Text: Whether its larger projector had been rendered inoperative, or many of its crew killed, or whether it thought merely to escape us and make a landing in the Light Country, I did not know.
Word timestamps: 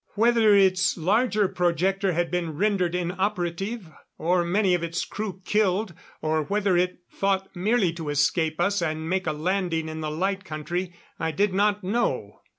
Whether 0.15 0.55
its 0.55 0.97
larger 0.97 1.47
projector 1.47 2.13
had 2.13 2.31
been 2.31 2.57
rendered 2.57 2.95
inoperative, 2.95 3.91
or 4.17 4.43
many 4.43 4.73
of 4.73 4.81
its 4.81 5.05
crew 5.05 5.43
killed, 5.45 5.93
or 6.23 6.41
whether 6.41 6.75
it 6.75 7.01
thought 7.13 7.55
merely 7.55 7.93
to 7.93 8.09
escape 8.09 8.59
us 8.59 8.81
and 8.81 9.07
make 9.07 9.27
a 9.27 9.31
landing 9.31 9.87
in 9.87 10.01
the 10.01 10.09
Light 10.09 10.43
Country, 10.43 10.95
I 11.19 11.29
did 11.29 11.53
not 11.53 11.83
know. 11.83 12.39